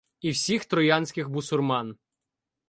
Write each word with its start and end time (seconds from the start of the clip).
І 0.21 0.29
всіх 0.31 0.65
троянських 0.65 1.29
бусурман. 1.29 1.97